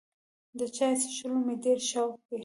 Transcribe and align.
د 0.59 0.61
چای 0.75 0.93
څښلو 1.01 1.37
مې 1.45 1.55
ډېر 1.63 1.79
شوق 1.89 2.13
دی. 2.27 2.37